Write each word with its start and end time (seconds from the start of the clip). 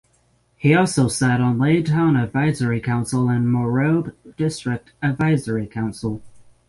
He 0.57 0.73
also 0.73 1.07
sat 1.07 1.39
on 1.41 1.59
Lae 1.59 1.83
Town 1.83 2.15
Advisory 2.17 2.81
Council 2.81 3.29
and 3.29 3.45
Morobe 3.45 4.15
District 4.35 4.93
Advisory 5.03 5.67
Council. 5.67 6.23